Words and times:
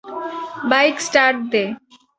Bike 0.69 0.95
start 1.07 1.37
they. 1.51 1.63